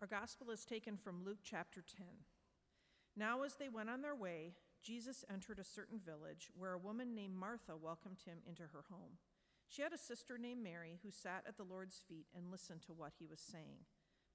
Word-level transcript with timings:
Our 0.00 0.06
gospel 0.06 0.50
is 0.50 0.64
taken 0.64 0.96
from 0.96 1.26
Luke 1.26 1.40
chapter 1.44 1.82
10. 1.82 2.06
Now, 3.18 3.42
as 3.42 3.56
they 3.56 3.68
went 3.68 3.90
on 3.90 4.00
their 4.00 4.14
way, 4.14 4.54
Jesus 4.82 5.26
entered 5.30 5.58
a 5.58 5.64
certain 5.64 6.00
village 6.00 6.48
where 6.56 6.72
a 6.72 6.78
woman 6.78 7.14
named 7.14 7.36
Martha 7.36 7.76
welcomed 7.76 8.20
him 8.24 8.38
into 8.48 8.62
her 8.62 8.84
home. 8.90 9.20
She 9.68 9.82
had 9.82 9.92
a 9.92 9.98
sister 9.98 10.38
named 10.38 10.62
Mary 10.64 11.00
who 11.02 11.10
sat 11.10 11.44
at 11.46 11.58
the 11.58 11.68
Lord's 11.68 12.00
feet 12.08 12.28
and 12.34 12.50
listened 12.50 12.80
to 12.86 12.94
what 12.94 13.12
he 13.18 13.26
was 13.26 13.40
saying. 13.40 13.84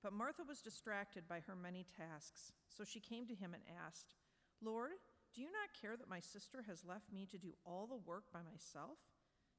But 0.03 0.13
Martha 0.13 0.43
was 0.47 0.61
distracted 0.61 1.27
by 1.27 1.39
her 1.39 1.55
many 1.55 1.83
tasks, 1.97 2.51
so 2.69 2.83
she 2.83 2.99
came 2.99 3.25
to 3.25 3.33
him 3.33 3.55
and 3.55 3.63
asked, 3.87 4.13
Lord, 4.61 4.91
do 5.33 5.41
you 5.41 5.47
not 5.47 5.81
care 5.81 5.97
that 5.97 6.07
my 6.07 6.19
sister 6.19 6.63
has 6.67 6.85
left 6.85 7.11
me 7.11 7.25
to 7.31 7.39
do 7.39 7.55
all 7.65 7.87
the 7.87 8.05
work 8.05 8.25
by 8.31 8.41
myself? 8.43 8.99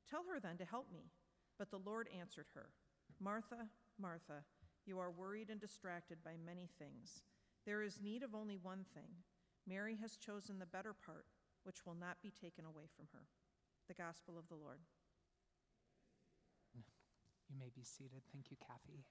Tell 0.09 0.23
her 0.33 0.39
then 0.39 0.57
to 0.59 0.65
help 0.65 0.87
me. 0.93 1.11
But 1.59 1.73
the 1.73 1.83
Lord 1.85 2.09
answered 2.17 2.47
her, 2.55 2.69
Martha, 3.19 3.67
Martha, 3.99 4.45
you 4.87 4.99
are 4.99 5.11
worried 5.11 5.51
and 5.51 5.61
distracted 5.61 6.19
by 6.25 6.33
many 6.45 6.69
things. 6.79 7.23
There 7.65 7.83
is 7.83 8.01
need 8.01 8.23
of 8.23 8.35
only 8.35 8.57
one 8.57 8.85
thing. 8.95 9.25
Mary 9.67 9.99
has 10.01 10.17
chosen 10.17 10.59
the 10.59 10.67
better 10.67 10.95
part, 10.95 11.27
which 11.65 11.85
will 11.85 11.97
not 11.97 12.23
be 12.23 12.31
taken 12.31 12.65
away 12.65 12.85
from 12.97 13.07
her. 13.13 13.27
The 13.89 13.95
Gospel 13.95 14.39
of 14.39 14.49
the 14.49 14.55
Lord. 14.55 14.79
You 17.49 17.57
may 17.59 17.71
be 17.75 17.83
seated. 17.83 18.23
Thank 18.33 18.51
you, 18.51 18.57
Kathy. 18.61 19.05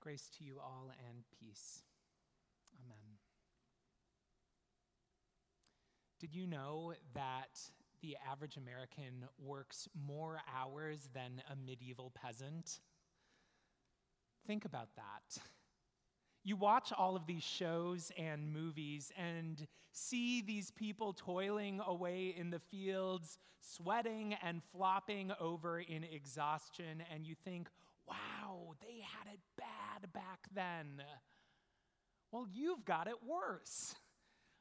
Grace 0.00 0.30
to 0.38 0.44
you 0.44 0.58
all 0.58 0.90
and 1.06 1.24
peace. 1.38 1.82
Amen. 2.82 3.17
Did 6.20 6.34
you 6.34 6.48
know 6.48 6.94
that 7.14 7.60
the 8.02 8.16
average 8.28 8.56
American 8.56 9.24
works 9.38 9.88
more 9.94 10.40
hours 10.52 11.08
than 11.14 11.42
a 11.50 11.54
medieval 11.54 12.10
peasant? 12.10 12.80
Think 14.46 14.64
about 14.64 14.88
that. 14.96 15.40
You 16.42 16.56
watch 16.56 16.92
all 16.96 17.14
of 17.14 17.26
these 17.26 17.44
shows 17.44 18.10
and 18.18 18.52
movies 18.52 19.12
and 19.16 19.64
see 19.92 20.42
these 20.42 20.72
people 20.72 21.12
toiling 21.12 21.80
away 21.86 22.34
in 22.36 22.50
the 22.50 22.58
fields, 22.58 23.38
sweating 23.60 24.34
and 24.42 24.62
flopping 24.72 25.30
over 25.38 25.78
in 25.78 26.02
exhaustion, 26.02 27.02
and 27.12 27.24
you 27.26 27.36
think, 27.44 27.68
wow, 28.08 28.74
they 28.80 29.02
had 29.02 29.32
it 29.32 29.40
bad 29.56 30.12
back 30.12 30.48
then. 30.52 31.02
Well, 32.32 32.46
you've 32.52 32.84
got 32.84 33.06
it 33.06 33.22
worse 33.24 33.94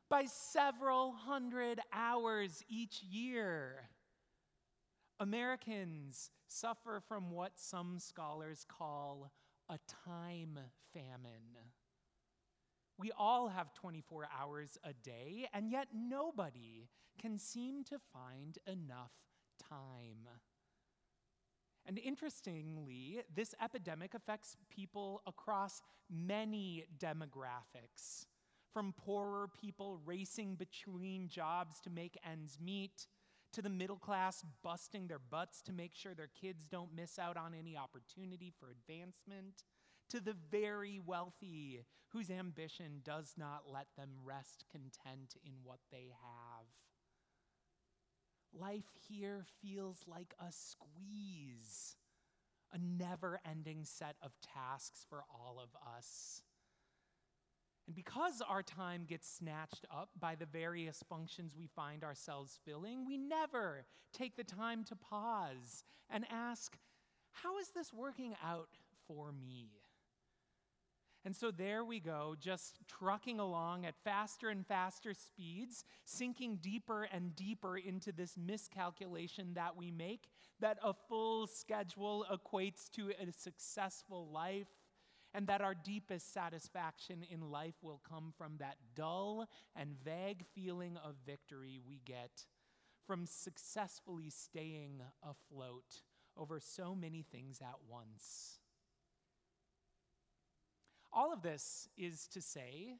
by 0.10 0.26
several 0.26 1.12
hundred 1.12 1.80
hours 1.92 2.64
each 2.70 3.02
year. 3.04 3.90
Americans 5.20 6.32
suffer 6.48 7.02
from 7.08 7.32
what 7.32 7.52
some 7.56 8.00
scholars 8.00 8.66
call 8.68 9.32
a 9.70 9.80
time 10.06 10.60
famine. 10.94 11.58
We 12.98 13.12
all 13.18 13.48
have 13.48 13.74
24 13.74 14.28
hours 14.40 14.78
a 14.84 14.94
day, 14.94 15.48
and 15.54 15.72
yet 15.72 15.88
nobody 15.94 16.88
can 17.22 17.38
seem 17.38 17.84
to 17.86 17.98
find 18.14 18.58
enough 18.66 19.12
time. 19.70 20.28
And 21.86 21.98
interestingly, 22.00 23.22
this 23.34 23.56
epidemic 23.64 24.14
affects 24.14 24.58
people 24.70 25.22
across 25.26 25.82
many 26.10 26.86
demographics, 27.00 28.26
from 28.78 28.94
poorer 28.94 29.50
people 29.60 29.98
racing 30.06 30.54
between 30.54 31.28
jobs 31.28 31.80
to 31.82 31.90
make 31.90 32.16
ends 32.24 32.60
meet, 32.64 33.08
to 33.52 33.60
the 33.60 33.72
middle 33.72 33.98
class 33.98 34.46
busting 34.64 35.08
their 35.08 35.18
butts 35.18 35.64
to 35.64 35.74
make 35.74 35.96
sure 35.96 36.14
their 36.14 36.30
kids 36.40 36.68
don't 36.70 36.96
miss 36.96 37.18
out 37.18 37.38
on 37.38 37.56
any 37.56 37.76
opportunity 37.76 38.54
for 38.60 38.70
advancement, 38.70 39.64
to 40.08 40.20
the 40.20 40.36
very 40.52 41.00
wealthy 41.04 41.86
whose 42.10 42.30
ambition 42.30 43.02
does 43.04 43.34
not 43.36 43.64
let 43.68 43.88
them 43.98 44.10
rest 44.24 44.64
content 44.72 45.36
in 45.44 45.54
what 45.64 45.80
they 45.92 46.12
have. 46.22 46.68
Life 48.54 48.92
here 49.10 49.44
feels 49.60 50.04
like 50.06 50.36
a 50.40 50.52
squeeze, 50.52 51.96
a 52.72 52.78
never 52.78 53.40
ending 53.44 53.86
set 53.86 54.18
of 54.22 54.34
tasks 54.40 55.04
for 55.10 55.24
all 55.32 55.60
of 55.60 55.70
us. 55.98 56.44
And 57.88 57.96
because 57.96 58.42
our 58.48 58.62
time 58.62 59.06
gets 59.08 59.30
snatched 59.30 59.86
up 59.90 60.10
by 60.20 60.36
the 60.36 60.46
various 60.46 61.04
functions 61.10 61.56
we 61.58 61.68
find 61.68 62.04
ourselves 62.04 62.60
filling, 62.66 63.06
we 63.08 63.18
never 63.18 63.86
take 64.14 64.36
the 64.36 64.44
time 64.44 64.84
to 64.86 64.96
pause 64.96 65.86
and 66.10 66.26
ask, 66.30 66.78
How 67.32 67.58
is 67.60 67.70
this 67.70 67.94
working 67.94 68.36
out 68.44 68.70
for 69.08 69.32
me? 69.32 69.70
And 71.28 71.36
so 71.36 71.52
there 71.52 71.84
we 71.84 72.00
go, 72.00 72.36
just 72.40 72.80
trucking 72.88 73.40
along 73.40 73.86
at 73.86 73.96
faster 74.04 74.48
and 74.48 74.66
faster 74.66 75.14
speeds, 75.14 75.84
sinking 76.06 76.60
deeper 76.62 77.04
and 77.12 77.36
deeper 77.36 77.78
into 77.78 78.14
this 78.14 78.38
miscalculation 78.38 79.54
that 79.56 79.76
we 79.76 79.92
make 79.92 80.30
that 80.62 80.78
a 80.82 80.94
full 80.94 81.46
schedule 81.46 82.26
equates 82.32 82.90
to 82.92 83.10
a 83.10 83.32
successful 83.38 84.30
life, 84.32 84.68
and 85.38 85.46
that 85.46 85.62
our 85.62 85.76
deepest 85.76 86.34
satisfaction 86.34 87.24
in 87.30 87.52
life 87.52 87.76
will 87.84 88.02
come 88.10 88.34
from 88.36 88.54
that 88.58 88.78
dull 88.96 89.48
and 89.76 89.96
vague 90.04 90.44
feeling 90.56 90.98
of 91.06 91.14
victory 91.28 91.80
we 91.88 92.02
get 92.06 92.48
from 93.06 93.24
successfully 93.28 94.32
staying 94.32 95.00
afloat 95.22 96.02
over 96.36 96.60
so 96.60 96.96
many 96.96 97.24
things 97.32 97.62
at 97.62 97.76
once. 97.88 98.58
All 101.14 101.32
of 101.32 101.44
this 101.44 101.88
is 101.96 102.28
to 102.30 102.42
say 102.42 102.96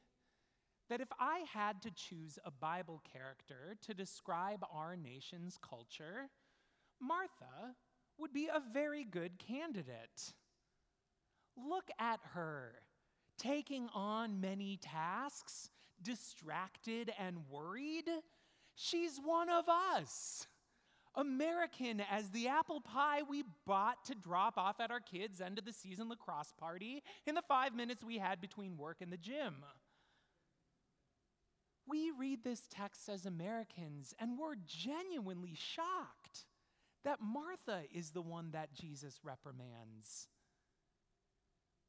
that 0.88 1.00
if 1.00 1.08
I 1.18 1.40
had 1.52 1.82
to 1.82 1.90
choose 1.90 2.38
a 2.44 2.52
Bible 2.52 3.02
character 3.12 3.76
to 3.82 3.94
describe 3.94 4.64
our 4.72 4.96
nation's 4.96 5.58
culture, 5.60 6.28
Martha 7.00 7.74
would 8.16 8.32
be 8.32 8.46
a 8.46 8.62
very 8.72 9.02
good 9.02 9.40
candidate. 9.40 10.34
Look 11.66 11.90
at 11.98 12.20
her, 12.34 12.74
taking 13.38 13.88
on 13.94 14.40
many 14.40 14.76
tasks, 14.76 15.70
distracted 16.02 17.12
and 17.18 17.48
worried. 17.50 18.08
She's 18.74 19.18
one 19.18 19.48
of 19.48 19.64
us. 19.68 20.46
American 21.14 22.00
as 22.10 22.30
the 22.30 22.46
apple 22.46 22.80
pie 22.80 23.22
we 23.28 23.42
bought 23.66 24.04
to 24.04 24.14
drop 24.14 24.56
off 24.56 24.78
at 24.78 24.92
our 24.92 25.00
kids' 25.00 25.40
end 25.40 25.58
of 25.58 25.64
the 25.64 25.72
season 25.72 26.08
lacrosse 26.08 26.52
party 26.58 27.02
in 27.26 27.34
the 27.34 27.42
five 27.42 27.74
minutes 27.74 28.04
we 28.04 28.18
had 28.18 28.40
between 28.40 28.76
work 28.76 28.98
and 29.00 29.12
the 29.12 29.16
gym. 29.16 29.56
We 31.88 32.12
read 32.16 32.44
this 32.44 32.62
text 32.70 33.08
as 33.08 33.26
Americans 33.26 34.14
and 34.20 34.38
we're 34.38 34.54
genuinely 34.64 35.54
shocked 35.56 36.44
that 37.04 37.20
Martha 37.20 37.82
is 37.92 38.10
the 38.10 38.22
one 38.22 38.50
that 38.52 38.74
Jesus 38.74 39.18
reprimands. 39.24 40.28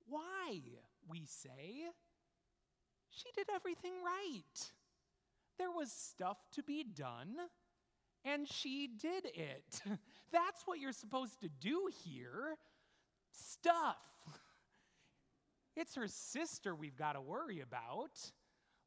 Why, 0.09 0.61
we 1.07 1.25
say? 1.25 1.89
She 3.09 3.29
did 3.35 3.47
everything 3.53 3.93
right. 4.03 4.71
There 5.57 5.71
was 5.71 5.91
stuff 5.91 6.37
to 6.53 6.63
be 6.63 6.83
done 6.83 7.35
and 8.25 8.47
she 8.47 8.87
did 8.87 9.25
it. 9.25 9.81
That's 10.31 10.63
what 10.65 10.79
you're 10.79 10.91
supposed 10.91 11.39
to 11.41 11.49
do 11.49 11.89
here. 12.03 12.55
Stuff. 13.31 13.97
It's 15.75 15.95
her 15.95 16.07
sister 16.09 16.75
we've 16.75 16.97
got 16.97 17.13
to 17.13 17.21
worry 17.21 17.61
about. 17.61 18.09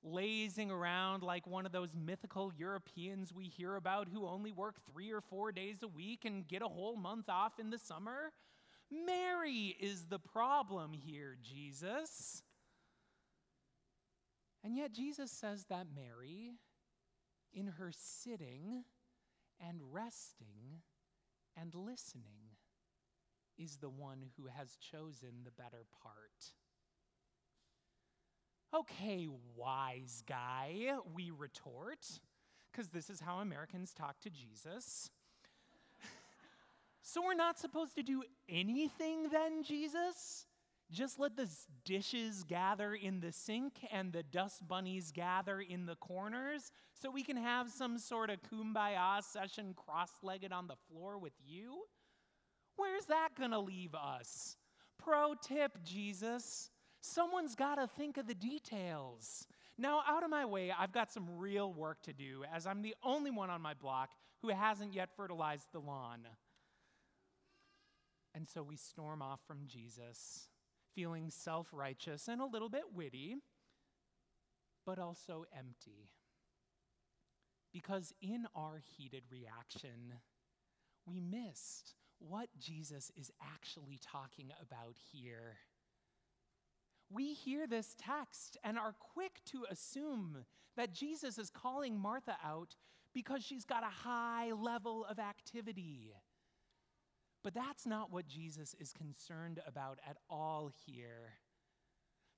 Lazing 0.03 0.71
around 0.71 1.23
like 1.23 1.47
one 1.47 1.65
of 1.65 1.73
those 1.73 1.95
mythical 1.95 2.53
Europeans 2.55 3.33
we 3.33 3.45
hear 3.45 3.77
about 3.77 4.09
who 4.13 4.27
only 4.27 4.53
work 4.53 4.77
three 4.93 5.11
or 5.11 5.23
four 5.23 5.53
days 5.53 5.83
a 5.83 5.89
week 5.89 6.27
and 6.27 6.47
get 6.47 6.61
a 6.61 6.67
whole 6.67 6.97
month 6.97 7.31
off 7.31 7.59
in 7.59 7.71
the 7.71 7.79
summer. 7.79 8.33
Mary 9.07 9.77
is 9.81 10.07
the 10.07 10.19
problem 10.19 10.93
here, 10.93 11.37
Jesus. 11.43 12.43
And 14.63 14.77
yet, 14.77 14.93
Jesus 14.93 15.31
says 15.31 15.65
that 15.71 15.87
Mary, 15.95 16.53
in 17.53 17.67
her 17.67 17.91
sitting, 17.93 18.85
and 19.61 19.81
resting 19.91 20.83
and 21.61 21.75
listening 21.75 22.57
is 23.59 23.77
the 23.77 23.91
one 23.91 24.25
who 24.37 24.47
has 24.47 24.77
chosen 24.77 25.45
the 25.45 25.51
better 25.51 25.85
part. 26.03 26.53
Okay, 28.75 29.29
wise 29.55 30.23
guy, 30.27 30.93
we 31.15 31.31
retort, 31.31 32.07
because 32.71 32.89
this 32.89 33.11
is 33.11 33.21
how 33.21 33.39
Americans 33.39 33.93
talk 33.93 34.19
to 34.21 34.31
Jesus. 34.31 35.11
So 37.03 37.23
we're 37.23 37.35
not 37.35 37.59
supposed 37.59 37.97
to 37.97 38.03
do 38.03 38.23
anything 38.49 39.29
then, 39.31 39.63
Jesus? 39.63 40.47
Just 40.91 41.19
let 41.19 41.37
the 41.37 41.49
dishes 41.85 42.45
gather 42.45 42.95
in 42.95 43.21
the 43.21 43.33
sink 43.33 43.81
and 43.91 44.13
the 44.13 44.23
dust 44.23 44.67
bunnies 44.69 45.11
gather 45.11 45.61
in 45.61 45.87
the 45.87 45.97
corners 45.97 46.71
so 46.93 47.11
we 47.11 47.23
can 47.23 47.37
have 47.37 47.71
some 47.71 47.99
sort 47.99 48.29
of 48.31 48.41
kumbaya 48.43 49.23
session 49.23 49.75
cross 49.75 50.11
legged 50.23 50.53
on 50.53 50.67
the 50.67 50.77
floor 50.89 51.19
with 51.19 51.33
you? 51.43 51.85
Where's 52.77 53.07
that 53.07 53.31
gonna 53.39 53.59
leave 53.59 53.95
us? 53.95 54.57
Pro 54.99 55.35
tip, 55.35 55.83
Jesus. 55.83 56.71
Someone's 57.01 57.55
gotta 57.55 57.87
think 57.87 58.19
of 58.19 58.27
the 58.27 58.35
details. 58.35 59.47
Now, 59.79 60.03
out 60.07 60.23
of 60.23 60.31
my 60.31 60.45
way, 60.45 60.71
I've 60.71 60.93
got 60.93 61.11
some 61.11 61.39
real 61.39 61.73
work 61.73 62.03
to 62.03 62.13
do 62.13 62.45
as 62.55 62.67
I'm 62.67 62.83
the 62.83 62.95
only 63.03 63.31
one 63.31 63.51
on 63.51 63.63
my 63.63 63.75
block 63.75 64.11
who 64.43 64.51
hasn't 64.51 64.95
yet 64.95 65.09
fertilized 65.17 65.69
the 65.73 65.81
lawn. 65.81 66.21
And 68.35 68.49
so 68.49 68.63
we 68.63 68.77
storm 68.77 69.21
off 69.21 69.41
from 69.47 69.67
Jesus 69.67 70.49
feeling 70.95 71.31
self 71.31 71.69
righteous 71.73 72.29
and 72.29 72.41
a 72.41 72.47
little 72.47 72.69
bit 72.69 72.95
witty, 72.95 73.37
but 74.87 74.99
also 74.99 75.45
empty. 75.57 76.11
Because 77.73 78.13
in 78.21 78.47
our 78.55 78.83
heated 78.97 79.25
reaction, 79.31 80.15
we 81.07 81.21
missed 81.21 81.95
what 82.19 82.49
Jesus 82.59 83.11
is 83.17 83.31
actually 83.43 83.99
talking 84.01 84.53
about 84.61 84.97
here. 85.13 85.57
We 87.11 87.35
hear 87.35 87.67
this 87.67 87.95
text 87.99 88.57
and 88.63 88.79
are 88.79 88.95
quick 88.99 89.41
to 89.47 89.65
assume 89.71 90.45
that 90.77 90.93
Jesus 90.93 91.39
is 91.39 91.51
calling 91.51 91.99
Martha 91.99 92.37
out 92.45 92.77
because 93.13 93.45
she's 93.45 93.65
got 93.65 93.83
a 93.83 94.09
high 94.09 94.53
level 94.53 95.05
of 95.05 95.19
activity. 95.19 96.15
But 97.43 97.55
that's 97.55 97.87
not 97.87 98.13
what 98.13 98.29
Jesus 98.29 98.75
is 98.79 98.93
concerned 98.93 99.61
about 99.67 99.99
at 100.09 100.17
all 100.31 100.71
here. 100.87 101.35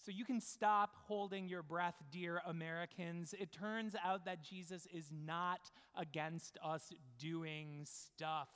So 0.04 0.10
you 0.10 0.24
can 0.24 0.40
stop 0.40 0.96
holding 1.06 1.48
your 1.48 1.62
breath, 1.62 1.94
dear 2.10 2.42
Americans. 2.46 3.34
It 3.38 3.52
turns 3.52 3.94
out 4.04 4.26
that 4.26 4.42
Jesus 4.42 4.86
is 4.92 5.10
not 5.10 5.70
against 5.96 6.58
us 6.62 6.92
doing 7.18 7.84
stuff. 7.84 8.48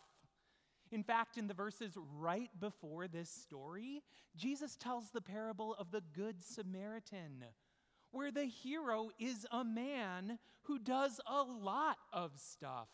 In 0.91 1.03
fact, 1.03 1.37
in 1.37 1.47
the 1.47 1.55
verses 1.55 1.97
right 2.19 2.51
before 2.59 3.09
this 3.09 3.31
story, 3.31 4.03
Jesus 4.37 4.77
tells 4.77 5.11
the 5.11 5.21
parable 5.21 5.75
of 5.79 5.91
the 5.91 6.03
Good 6.15 6.43
Samaritan, 6.43 7.45
where 8.11 8.31
the 8.31 8.45
hero 8.45 9.11
is 9.19 9.47
a 9.51 9.65
man 9.65 10.39
who 10.63 10.79
does 10.79 11.21
a 11.27 11.43
lot 11.43 11.97
of 12.13 12.33
stuff 12.37 12.89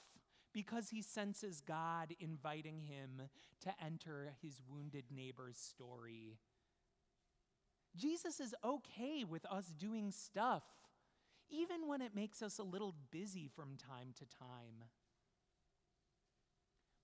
because 0.54 0.88
he 0.88 1.02
senses 1.02 1.60
God 1.60 2.14
inviting 2.20 2.80
him 2.80 3.28
to 3.62 3.72
enter 3.84 4.32
his 4.40 4.62
wounded 4.66 5.04
neighbor's 5.14 5.58
story. 5.58 6.38
Jesus 7.96 8.40
is 8.40 8.54
okay 8.64 9.24
with 9.24 9.44
us 9.46 9.66
doing 9.66 10.12
stuff, 10.12 10.62
even 11.50 11.88
when 11.88 12.00
it 12.00 12.14
makes 12.14 12.40
us 12.40 12.58
a 12.58 12.64
little 12.64 12.94
busy 13.10 13.48
from 13.54 13.76
time 13.76 14.14
to 14.18 14.24
time. 14.38 14.84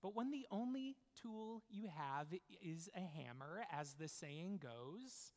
But 0.01 0.15
when 0.15 0.31
the 0.31 0.47
only 0.49 0.95
tool 1.21 1.61
you 1.69 1.87
have 1.95 2.27
is 2.63 2.89
a 2.95 3.01
hammer, 3.01 3.65
as 3.71 3.93
the 3.93 4.07
saying 4.07 4.61
goes, 4.63 5.33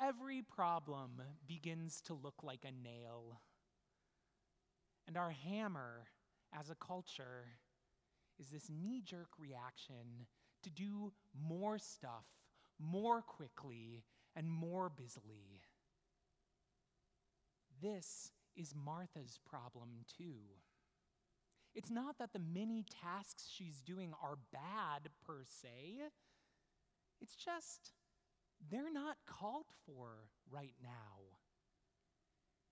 every 0.00 0.42
problem 0.42 1.22
begins 1.46 2.00
to 2.02 2.14
look 2.14 2.42
like 2.42 2.64
a 2.64 2.70
nail. 2.70 3.40
And 5.06 5.16
our 5.16 5.30
hammer 5.30 6.04
as 6.58 6.70
a 6.70 6.74
culture 6.74 7.46
is 8.38 8.48
this 8.48 8.70
knee 8.70 9.02
jerk 9.04 9.28
reaction 9.38 10.26
to 10.62 10.70
do 10.70 11.12
more 11.34 11.78
stuff 11.78 12.24
more 12.80 13.22
quickly 13.22 14.04
and 14.36 14.48
more 14.48 14.88
busily. 14.88 15.62
This 17.82 18.32
is 18.56 18.74
Martha's 18.74 19.38
problem 19.48 20.04
too. 20.16 20.40
It's 21.74 21.90
not 21.90 22.18
that 22.18 22.32
the 22.32 22.40
many 22.40 22.84
tasks 23.02 23.48
she's 23.52 23.80
doing 23.80 24.12
are 24.22 24.38
bad 24.52 25.10
per 25.24 25.44
se, 25.44 26.08
it's 27.20 27.34
just 27.36 27.92
they're 28.70 28.92
not 28.92 29.16
called 29.26 29.66
for 29.86 30.30
right 30.50 30.74
now. 30.82 31.38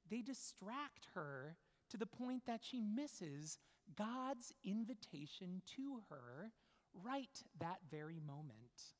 They 0.08 0.22
distract 0.22 1.08
her 1.14 1.56
to 1.90 1.96
the 1.96 2.06
point 2.06 2.42
that 2.46 2.60
she 2.62 2.80
misses 2.80 3.58
God's 3.96 4.52
invitation 4.64 5.62
to 5.76 6.00
her 6.10 6.52
right 6.92 7.42
that 7.60 7.78
very 7.90 8.20
moment. 8.26 8.94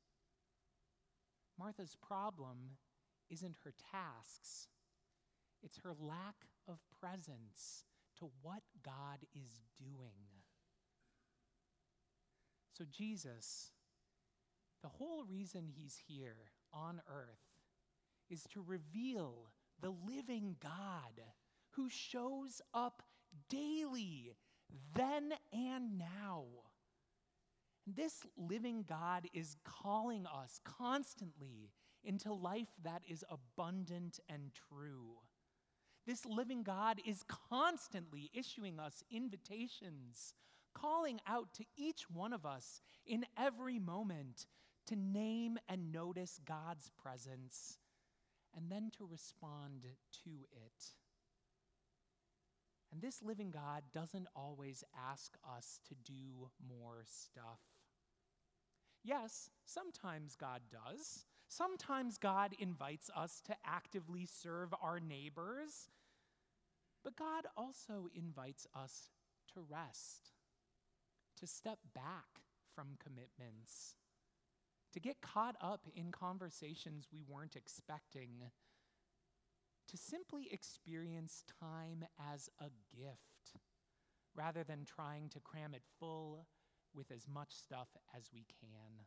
Martha's 1.58 1.96
problem 2.06 2.76
isn't 3.30 3.56
her 3.64 3.72
tasks, 3.92 4.68
it's 5.62 5.78
her 5.82 5.94
lack 5.98 6.36
of 6.68 6.78
presence 7.00 7.84
to 8.18 8.30
what 8.42 8.62
God 8.84 9.24
is 9.34 9.62
doing. 9.76 10.36
So, 12.76 12.84
Jesus, 12.90 13.72
the 14.82 14.88
whole 14.88 15.24
reason 15.24 15.66
he's 15.66 15.98
here 16.06 16.52
on 16.72 17.00
earth 17.08 17.40
is 18.28 18.42
to 18.52 18.62
reveal 18.64 19.50
the 19.80 19.94
living 20.06 20.56
God 20.60 21.22
who 21.76 21.88
shows 21.88 22.60
up 22.74 23.02
daily, 23.48 24.32
then 24.94 25.32
and 25.52 25.98
now. 25.98 26.44
This 27.86 28.26
living 28.36 28.84
God 28.88 29.28
is 29.32 29.56
calling 29.64 30.26
us 30.26 30.58
constantly 30.64 31.70
into 32.02 32.32
life 32.32 32.72
that 32.82 33.02
is 33.08 33.24
abundant 33.30 34.18
and 34.28 34.50
true. 34.68 35.18
This 36.06 36.24
living 36.24 36.62
God 36.62 37.00
is 37.04 37.24
constantly 37.50 38.30
issuing 38.32 38.80
us 38.80 39.04
invitations, 39.10 40.34
calling 40.74 41.20
out 41.26 41.52
to 41.54 41.64
each 41.76 42.10
one 42.10 42.32
of 42.32 42.46
us 42.46 42.80
in 43.04 43.24
every 43.36 43.78
moment 43.78 44.46
to 44.86 44.96
name 44.96 45.58
and 45.68 45.92
notice 45.92 46.40
God's 46.44 46.90
presence 47.00 47.78
and 48.56 48.70
then 48.70 48.90
to 48.98 49.06
respond 49.06 49.86
to 50.24 50.30
it. 50.52 50.94
And 52.96 53.02
this 53.02 53.22
living 53.22 53.50
God 53.50 53.82
doesn't 53.92 54.26
always 54.34 54.82
ask 55.10 55.36
us 55.54 55.80
to 55.86 55.94
do 56.10 56.48
more 56.66 57.04
stuff. 57.04 57.60
Yes, 59.04 59.50
sometimes 59.66 60.34
God 60.34 60.62
does. 60.72 61.26
Sometimes 61.46 62.16
God 62.16 62.54
invites 62.58 63.10
us 63.14 63.42
to 63.48 63.56
actively 63.66 64.24
serve 64.24 64.72
our 64.82 64.98
neighbors. 64.98 65.90
But 67.04 67.16
God 67.16 67.44
also 67.54 68.08
invites 68.14 68.66
us 68.74 69.10
to 69.52 69.60
rest, 69.60 70.30
to 71.38 71.46
step 71.46 71.80
back 71.94 72.44
from 72.74 72.96
commitments, 72.98 73.96
to 74.94 75.00
get 75.00 75.20
caught 75.20 75.56
up 75.60 75.86
in 75.94 76.12
conversations 76.12 77.08
we 77.12 77.20
weren't 77.28 77.56
expecting 77.56 78.50
to 79.88 79.96
simply 79.96 80.48
experience 80.50 81.44
time 81.60 82.04
as 82.32 82.48
a 82.60 82.70
gift 82.96 83.60
rather 84.34 84.64
than 84.64 84.84
trying 84.84 85.28
to 85.30 85.40
cram 85.40 85.74
it 85.74 85.82
full 85.98 86.46
with 86.94 87.10
as 87.10 87.26
much 87.32 87.54
stuff 87.54 87.88
as 88.16 88.30
we 88.32 88.46
can. 88.60 89.04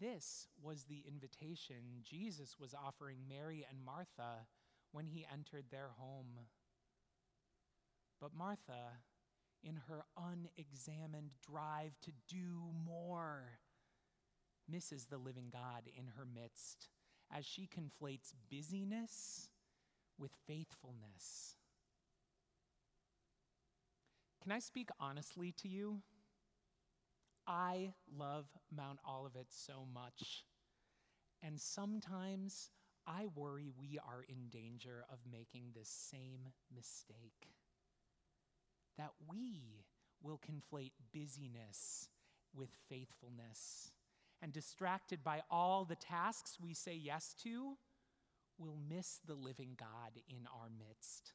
This 0.00 0.48
was 0.60 0.84
the 0.84 1.04
invitation 1.06 2.02
Jesus 2.02 2.56
was 2.58 2.74
offering 2.74 3.18
Mary 3.28 3.66
and 3.68 3.84
Martha 3.84 4.46
when 4.92 5.06
he 5.06 5.26
entered 5.32 5.66
their 5.70 5.90
home. 5.96 6.40
But 8.20 8.34
Martha, 8.36 9.00
in 9.62 9.80
her 9.88 10.04
unexamined 10.16 11.32
drive 11.46 11.92
to 12.02 12.12
do 12.28 12.72
more, 12.84 13.58
misses 14.68 15.06
the 15.06 15.18
living 15.18 15.50
God 15.52 15.82
in 15.96 16.06
her 16.16 16.26
midst 16.26 16.88
as 17.32 17.44
she 17.44 17.68
conflates 17.68 18.32
busyness 18.50 19.48
with 20.18 20.30
faithfulness. 20.46 21.56
Can 24.42 24.52
I 24.52 24.58
speak 24.58 24.90
honestly 25.00 25.52
to 25.58 25.68
you? 25.68 26.02
I 27.46 27.92
love 28.14 28.46
Mount 28.74 28.98
Olivet 29.08 29.46
so 29.50 29.86
much. 29.92 30.44
And 31.42 31.60
sometimes 31.60 32.70
I 33.06 33.26
worry 33.34 33.68
we 33.78 33.98
are 33.98 34.24
in 34.28 34.48
danger 34.48 35.04
of 35.10 35.18
making 35.30 35.72
this 35.74 35.88
same 35.88 36.48
mistake. 36.74 37.52
That 38.96 39.10
we 39.28 39.84
will 40.22 40.38
conflate 40.38 40.92
busyness 41.12 42.08
with 42.54 42.70
faithfulness 42.88 43.90
and 44.42 44.52
distracted 44.52 45.24
by 45.24 45.42
all 45.50 45.84
the 45.84 45.96
tasks 45.96 46.58
we 46.60 46.74
say 46.74 46.94
yes 46.94 47.34
to, 47.42 47.76
we'll 48.58 48.78
miss 48.88 49.20
the 49.26 49.34
living 49.34 49.76
God 49.78 50.20
in 50.28 50.46
our 50.46 50.68
midst. 50.78 51.32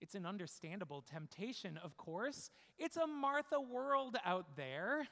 It's 0.00 0.14
an 0.14 0.26
understandable 0.26 1.02
temptation, 1.02 1.78
of 1.82 1.96
course. 1.96 2.50
It's 2.78 2.96
a 2.96 3.06
Martha 3.06 3.60
world 3.60 4.16
out 4.24 4.56
there. 4.56 5.08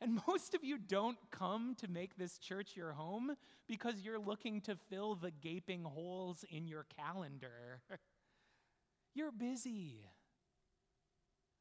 And 0.00 0.20
most 0.28 0.54
of 0.54 0.64
you 0.64 0.78
don't 0.78 1.18
come 1.30 1.74
to 1.76 1.88
make 1.88 2.16
this 2.16 2.38
church 2.38 2.76
your 2.76 2.92
home 2.92 3.36
because 3.66 4.00
you're 4.02 4.18
looking 4.18 4.60
to 4.62 4.76
fill 4.88 5.14
the 5.14 5.30
gaping 5.30 5.84
holes 5.84 6.44
in 6.50 6.66
your 6.66 6.86
calendar. 6.96 7.80
you're 9.14 9.32
busy. 9.32 10.06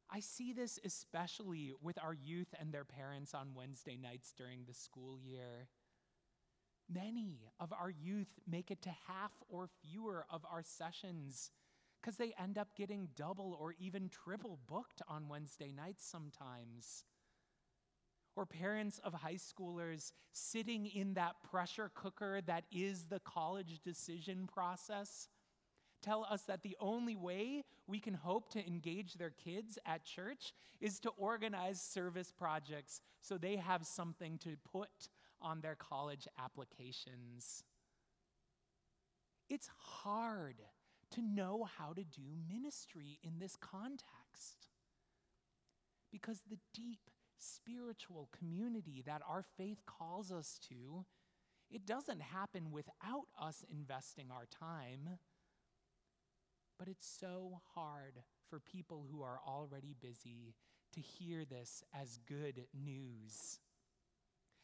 I 0.10 0.22
see 0.22 0.54
this 0.54 0.80
especially 0.86 1.74
with 1.82 1.98
our 2.02 2.14
youth 2.14 2.54
and 2.60 2.72
their 2.72 2.86
parents 2.86 3.34
on 3.34 3.54
Wednesday 3.54 3.98
nights 3.98 4.34
during 4.38 4.62
the 4.66 4.74
school 4.74 5.20
year. 5.20 5.68
Many 6.90 7.42
of 7.60 7.74
our 7.74 7.90
youth 7.90 8.40
make 8.50 8.72
it 8.72 8.82
to 8.84 8.90
half 9.08 9.34
or 9.50 9.68
fewer 9.84 10.26
of 10.30 10.46
our 10.50 10.64
sessions 10.64 11.52
because 12.02 12.16
they 12.16 12.34
end 12.42 12.58
up 12.58 12.70
getting 12.78 13.10
double 13.18 13.58
or 13.60 13.76
even 13.80 14.10
triple 14.10 14.60
booked 14.68 15.02
on 15.10 15.28
Wednesday 15.28 15.74
nights 15.76 16.06
sometimes. 16.06 17.04
Or 18.38 18.46
parents 18.46 19.00
of 19.04 19.14
high 19.14 19.36
schoolers 19.36 20.14
sitting 20.32 20.86
in 20.86 21.16
that 21.16 21.36
pressure 21.50 21.92
cooker 21.94 22.40
that 22.46 22.64
is 22.72 23.06
the 23.06 23.20
college 23.20 23.82
decision 23.84 24.48
process 24.48 25.28
tell 26.02 26.26
us 26.30 26.44
that 26.44 26.64
the 26.64 26.78
only 26.80 27.16
way 27.16 27.64
we 27.88 28.00
can 28.00 28.14
hope 28.14 28.50
to 28.52 28.66
engage 28.66 29.14
their 29.14 29.32
kids 29.32 29.78
at 29.86 30.06
church 30.06 30.54
is 30.80 31.00
to 31.00 31.10
organize 31.18 31.82
service 31.82 32.32
projects 32.32 33.02
so 33.22 33.38
they 33.38 33.56
have 33.56 33.86
something 33.86 34.38
to 34.40 34.56
put 34.72 35.10
on 35.42 35.62
their 35.62 35.76
college 35.76 36.28
applications. 36.44 37.64
It's 39.50 39.70
hard 39.78 40.58
to 41.12 41.22
know 41.22 41.68
how 41.78 41.94
to 41.94 42.04
do 42.04 42.24
ministry 42.50 43.20
in 43.24 43.40
this 43.40 43.56
context 43.56 44.68
because 46.12 46.42
the 46.50 46.58
deep 46.74 47.00
spiritual 47.38 48.30
community 48.38 49.04
that 49.06 49.22
our 49.28 49.44
faith 49.58 49.84
calls 49.86 50.32
us 50.32 50.60
to 50.70 51.06
it 51.70 51.86
doesn't 51.86 52.22
happen 52.22 52.72
without 52.72 53.28
us 53.40 53.64
investing 53.70 54.28
our 54.32 54.46
time 54.46 55.18
but 56.88 56.92
it's 56.92 57.18
so 57.20 57.60
hard 57.76 58.14
for 58.50 58.60
people 58.62 59.06
who 59.12 59.22
are 59.22 59.40
already 59.46 59.94
busy 60.00 60.56
to 60.94 61.02
hear 61.02 61.44
this 61.44 61.84
as 61.94 62.20
good 62.26 62.66
news. 62.74 63.60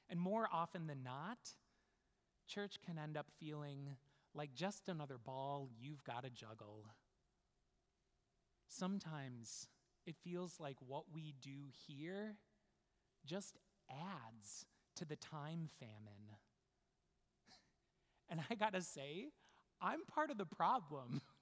And 0.10 0.18
more 0.18 0.48
often 0.54 0.88
than 0.88 1.04
not, 1.04 1.38
church 2.48 2.78
can 2.86 2.98
end 2.98 3.18
up 3.18 3.26
feeling 3.40 3.98
like 4.34 4.54
just 4.54 4.88
another 4.88 5.18
ball 5.18 5.68
you've 5.78 6.04
got 6.06 6.24
to 6.24 6.30
juggle. 6.30 6.86
Sometimes 8.70 9.68
it 10.06 10.16
feels 10.24 10.62
like 10.62 10.78
what 10.88 11.04
we 11.14 11.34
do 11.42 11.66
here 11.88 12.38
just 13.26 13.58
adds 13.90 14.66
to 14.96 15.04
the 15.04 15.18
time 15.18 15.68
famine. 15.78 16.38
And 18.30 18.40
I 18.50 18.56
gotta 18.56 18.82
say, 18.82 19.28
I'm 19.82 20.06
part 20.06 20.32
of 20.32 20.38
the 20.38 20.46
problem. 20.46 21.22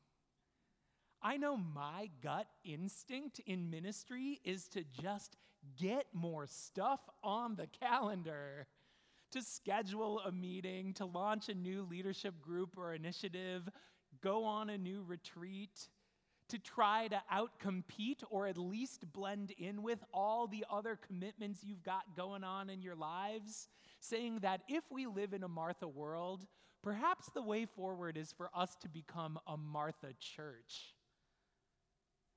I 1.23 1.37
know 1.37 1.55
my 1.55 2.09
gut 2.23 2.47
instinct 2.65 3.41
in 3.45 3.69
ministry 3.69 4.39
is 4.43 4.67
to 4.69 4.83
just 5.01 5.37
get 5.79 6.07
more 6.13 6.47
stuff 6.47 6.99
on 7.23 7.55
the 7.55 7.67
calendar, 7.67 8.65
to 9.29 9.43
schedule 9.43 10.19
a 10.21 10.31
meeting, 10.31 10.93
to 10.95 11.05
launch 11.05 11.47
a 11.47 11.53
new 11.53 11.83
leadership 11.83 12.41
group 12.41 12.75
or 12.75 12.95
initiative, 12.95 13.69
go 14.23 14.43
on 14.45 14.71
a 14.71 14.79
new 14.79 15.03
retreat, 15.03 15.89
to 16.49 16.57
try 16.57 17.07
to 17.09 17.21
outcompete 17.31 18.23
or 18.31 18.47
at 18.47 18.57
least 18.57 19.13
blend 19.13 19.51
in 19.59 19.83
with 19.83 20.03
all 20.11 20.47
the 20.47 20.65
other 20.71 20.97
commitments 21.07 21.63
you've 21.63 21.83
got 21.83 22.15
going 22.17 22.43
on 22.43 22.67
in 22.67 22.81
your 22.81 22.95
lives, 22.95 23.69
saying 23.99 24.39
that 24.39 24.61
if 24.67 24.83
we 24.89 25.05
live 25.05 25.33
in 25.33 25.43
a 25.43 25.47
Martha 25.47 25.87
world, 25.87 26.47
perhaps 26.81 27.29
the 27.29 27.43
way 27.43 27.67
forward 27.67 28.17
is 28.17 28.31
for 28.31 28.49
us 28.55 28.75
to 28.81 28.89
become 28.89 29.39
a 29.45 29.55
Martha 29.55 30.13
church 30.19 30.95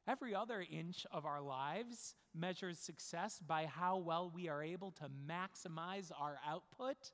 Every 0.07 0.35
other 0.35 0.65
inch 0.71 1.07
of 1.11 1.25
our 1.25 1.41
lives 1.41 2.15
measures 2.35 2.79
success 2.79 3.41
by 3.47 3.67
how 3.67 3.97
well 3.97 4.31
we 4.35 4.49
are 4.49 4.63
able 4.63 4.91
to 4.93 5.09
maximize 5.29 6.11
our 6.19 6.39
output. 6.47 7.13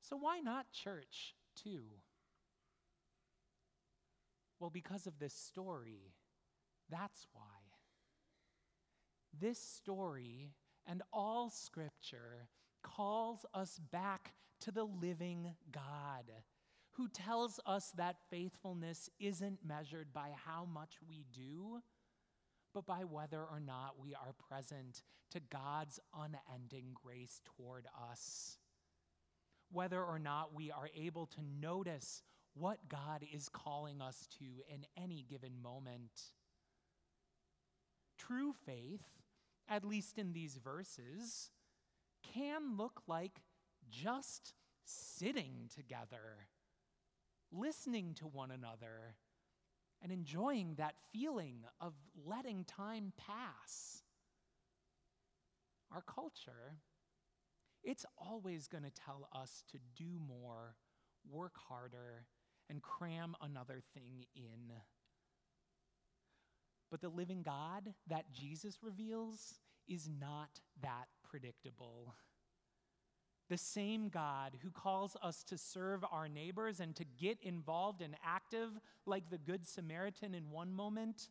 So, 0.00 0.16
why 0.16 0.40
not 0.40 0.72
church, 0.72 1.34
too? 1.54 1.82
Well, 4.58 4.70
because 4.70 5.06
of 5.06 5.18
this 5.18 5.34
story. 5.34 6.14
That's 6.88 7.26
why. 7.32 7.42
This 9.38 9.58
story 9.58 10.52
and 10.86 11.02
all 11.12 11.50
scripture 11.50 12.48
calls 12.82 13.46
us 13.54 13.80
back 13.90 14.34
to 14.60 14.70
the 14.70 14.84
living 14.84 15.54
God 15.70 16.24
who 16.92 17.08
tells 17.08 17.58
us 17.64 17.92
that 17.96 18.16
faithfulness 18.30 19.08
isn't 19.18 19.58
measured 19.64 20.12
by 20.12 20.30
how 20.44 20.66
much 20.66 20.96
we 21.08 21.24
do, 21.32 21.80
but 22.74 22.86
by 22.86 23.04
whether 23.04 23.42
or 23.42 23.60
not 23.60 23.94
we 24.00 24.14
are 24.14 24.34
present 24.48 25.02
to 25.30 25.40
God's 25.40 25.98
unending 26.14 26.94
grace 26.94 27.40
toward 27.56 27.86
us. 28.10 28.58
Whether 29.70 30.02
or 30.02 30.18
not 30.18 30.54
we 30.54 30.70
are 30.70 30.90
able 30.94 31.26
to 31.26 31.40
notice 31.60 32.22
what 32.54 32.88
God 32.88 33.24
is 33.32 33.48
calling 33.48 34.02
us 34.02 34.26
to 34.38 34.44
in 34.68 34.84
any 35.02 35.24
given 35.28 35.62
moment. 35.62 36.32
True 38.18 38.52
faith, 38.66 39.06
at 39.68 39.84
least 39.84 40.18
in 40.18 40.34
these 40.34 40.58
verses, 40.62 41.50
can 42.34 42.76
look 42.76 43.02
like 43.06 43.40
just 43.90 44.52
sitting 44.84 45.70
together 45.74 46.48
listening 47.52 48.14
to 48.14 48.26
one 48.26 48.50
another, 48.50 49.16
and 50.02 50.10
enjoying 50.10 50.74
that 50.76 50.94
feeling 51.12 51.64
of 51.80 51.92
letting 52.26 52.64
time 52.64 53.12
pass. 53.16 54.02
Our 55.92 56.02
culture, 56.02 56.78
it's 57.84 58.06
always 58.16 58.66
going 58.66 58.84
to 58.84 58.90
tell 58.90 59.28
us 59.34 59.62
to 59.70 59.78
do 59.94 60.18
more, 60.26 60.76
work 61.30 61.54
harder, 61.56 62.26
and 62.70 62.82
cram 62.82 63.36
another 63.42 63.80
thing 63.94 64.24
in. 64.34 64.72
But 66.90 67.00
the 67.00 67.08
living 67.08 67.42
God 67.42 67.94
that 68.08 68.32
Jesus 68.32 68.82
reveals 68.82 69.54
is 69.88 70.08
not 70.20 70.60
that 70.82 71.06
predictable. 71.28 72.14
The 73.52 73.58
same 73.58 74.08
God 74.08 74.56
who 74.62 74.70
calls 74.70 75.14
us 75.22 75.44
to 75.44 75.58
serve 75.58 76.06
our 76.10 76.26
neighbors 76.26 76.80
and 76.80 76.96
to 76.96 77.04
get 77.04 77.36
involved 77.42 78.00
and 78.00 78.16
active 78.24 78.70
like 79.04 79.28
the 79.28 79.36
Good 79.36 79.68
Samaritan 79.68 80.32
in 80.32 80.50
one 80.50 80.72
moment 80.72 81.28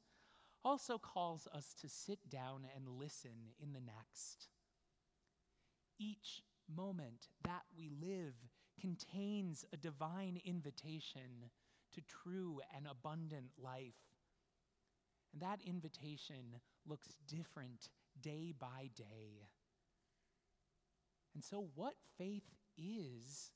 also 0.64 1.00
calls 1.00 1.48
us 1.52 1.74
to 1.82 1.90
sit 1.90 2.30
down 2.30 2.68
and 2.76 2.88
listen 2.88 3.56
in 3.60 3.74
the 3.74 3.80
next. 3.80 4.50
Each 5.98 6.44
moment 6.72 7.30
that 7.44 7.64
we 7.76 7.90
live 7.90 8.36
contains 8.80 9.66
a 9.74 9.78
divine 9.78 10.40
invitation 10.46 11.50
to 11.96 12.02
true 12.02 12.62
and 12.78 12.86
abundant 12.86 13.50
life. 13.58 13.98
And 15.34 15.42
that 15.42 15.62
invitation 15.66 16.60
looks 16.88 17.16
different 17.28 17.90
day 18.22 18.54
by 18.60 18.92
day. 18.96 19.48
And 21.34 21.44
so, 21.44 21.68
what 21.76 21.94
faith 22.18 22.56
is, 22.78 23.52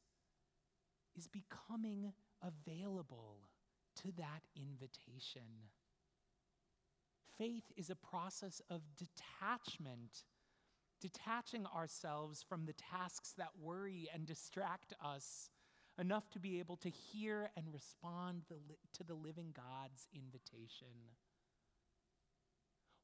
is 1.15 1.27
becoming 1.27 2.13
available 2.41 3.49
to 4.01 4.11
that 4.17 4.43
invitation. 4.55 5.69
Faith 7.37 7.71
is 7.75 7.89
a 7.89 7.95
process 7.95 8.61
of 8.69 8.81
detachment, 8.97 10.23
detaching 11.01 11.65
ourselves 11.65 12.43
from 12.47 12.65
the 12.65 12.73
tasks 12.73 13.33
that 13.37 13.49
worry 13.61 14.09
and 14.13 14.25
distract 14.25 14.93
us 15.03 15.49
enough 15.99 16.29
to 16.29 16.39
be 16.39 16.59
able 16.59 16.77
to 16.77 16.89
hear 16.89 17.49
and 17.55 17.65
respond 17.73 18.43
to 18.93 19.03
the 19.03 19.13
living 19.13 19.53
God's 19.55 20.07
invitation. 20.13 20.87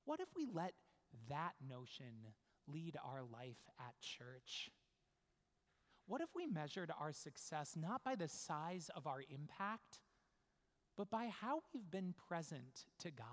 What 0.06 0.20
if 0.20 0.28
we 0.36 0.46
let 0.52 0.74
that 1.30 1.54
notion 1.68 2.34
lead 2.68 2.98
our 3.04 3.24
life 3.24 3.70
at 3.80 4.00
church? 4.02 4.70
What 6.08 6.22
if 6.22 6.30
we 6.36 6.46
measured 6.46 6.92
our 7.00 7.14
success 7.14 7.76
not 7.76 8.04
by 8.04 8.16
the 8.16 8.28
size 8.28 8.90
of 8.96 9.08
our 9.08 9.24
impact, 9.30 10.00
but 10.98 11.10
by 11.10 11.30
how 11.30 11.62
we've 11.74 11.90
been 11.90 12.14
present 12.28 12.86
to 13.00 13.12
God? 13.12 13.28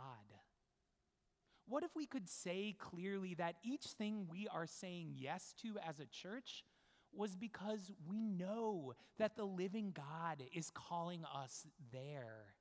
What 1.66 1.82
if 1.82 1.90
we 1.94 2.06
could 2.06 2.28
say 2.28 2.76
clearly 2.78 3.34
that 3.34 3.56
each 3.62 3.84
thing 3.84 4.26
we 4.30 4.48
are 4.48 4.66
saying 4.66 5.14
yes 5.16 5.54
to 5.62 5.76
as 5.86 6.00
a 6.00 6.06
church 6.06 6.64
was 7.12 7.36
because 7.36 7.92
we 8.08 8.26
know 8.26 8.94
that 9.18 9.36
the 9.36 9.44
living 9.44 9.92
God 9.94 10.42
is 10.54 10.70
calling 10.70 11.24
us 11.24 11.66
there? 11.92 12.54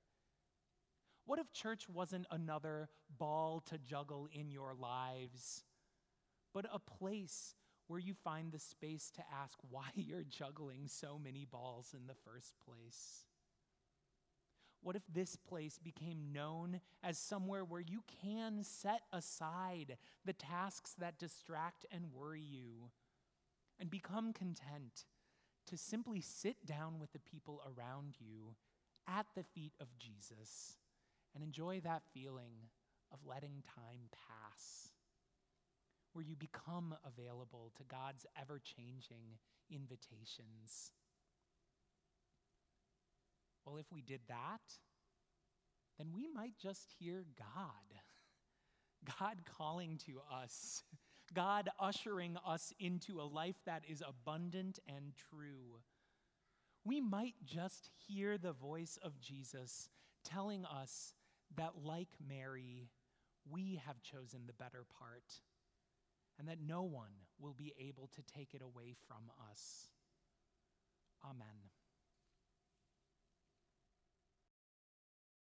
What 1.26 1.40
if 1.40 1.52
church 1.52 1.88
wasn't 1.90 2.26
another 2.32 2.90
ball 3.18 3.62
to 3.68 3.78
juggle 3.78 4.28
in 4.32 4.50
your 4.50 4.74
lives? 4.74 5.64
But 6.54 6.66
a 6.72 6.80
place 6.80 7.56
where 7.88 8.00
you 8.00 8.14
find 8.14 8.52
the 8.52 8.60
space 8.60 9.12
to 9.12 9.24
ask 9.42 9.58
why 9.70 9.88
you're 9.96 10.24
juggling 10.24 10.88
so 10.88 11.20
many 11.22 11.46
balls 11.46 11.94
in 11.98 12.08
the 12.08 12.16
first 12.26 12.54
place? 12.66 13.26
What 14.82 14.96
if 14.96 15.04
this 15.12 15.36
place 15.36 15.80
became 15.80 16.32
known 16.32 16.82
as 17.04 17.18
somewhere 17.18 17.66
where 17.66 17.82
you 17.82 18.04
can 18.22 18.64
set 18.64 19.02
aside 19.12 19.98
the 20.24 20.34
tasks 20.34 20.94
that 21.00 21.18
distract 21.18 21.86
and 21.92 22.14
worry 22.14 22.44
you 22.44 22.92
and 23.80 23.90
become 23.90 24.34
content 24.34 25.06
to 25.68 25.78
simply 25.78 26.22
sit 26.22 26.66
down 26.66 27.00
with 27.00 27.12
the 27.12 27.20
people 27.20 27.62
around 27.66 28.16
you 28.20 28.56
at 29.08 29.26
the 29.36 29.44
feet 29.44 29.74
of 29.82 29.88
Jesus 29.98 30.78
and 31.34 31.44
enjoy 31.44 31.82
that 31.84 32.04
feeling 32.14 32.70
of 33.12 33.20
letting 33.26 33.64
time 33.76 34.10
pass? 34.12 34.87
Where 36.18 36.26
you 36.26 36.36
become 36.36 36.96
available 37.06 37.72
to 37.78 37.84
God's 37.84 38.26
ever 38.42 38.60
changing 38.60 39.38
invitations. 39.70 40.92
Well, 43.64 43.78
if 43.78 43.86
we 43.94 44.02
did 44.02 44.22
that, 44.28 44.62
then 46.00 46.08
we 46.16 46.28
might 46.34 46.58
just 46.60 46.92
hear 46.98 47.24
God. 47.38 48.02
God 49.20 49.44
calling 49.46 50.00
to 50.08 50.20
us, 50.34 50.82
God 51.36 51.70
ushering 51.80 52.36
us 52.44 52.74
into 52.80 53.22
a 53.22 53.30
life 53.32 53.62
that 53.68 53.84
is 53.88 54.02
abundant 54.02 54.80
and 54.88 55.14
true. 55.30 55.82
We 56.84 57.00
might 57.00 57.36
just 57.46 57.92
hear 58.08 58.40
the 58.40 58.54
voice 58.54 58.98
of 59.04 59.20
Jesus 59.20 59.88
telling 60.26 60.66
us 60.66 61.14
that, 61.58 61.74
like 61.84 62.10
Mary, 62.28 62.90
we 63.48 63.80
have 63.86 64.02
chosen 64.02 64.48
the 64.48 64.54
better 64.54 64.84
part 65.00 65.42
and 66.38 66.48
that 66.48 66.60
no 66.62 66.84
one 66.84 67.26
will 67.40 67.54
be 67.54 67.74
able 67.80 68.08
to 68.16 68.22
take 68.24 68.54
it 68.54 68.62
away 68.62 68.94
from 69.08 69.32
us. 69.52 69.90
Amen. 71.24 71.70